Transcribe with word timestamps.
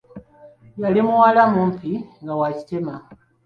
Yali 0.81 0.99
muwala 1.07 1.43
mumpi 1.53 1.91
nga 2.21 2.33
wa 2.39 2.47
kitema. 2.57 2.93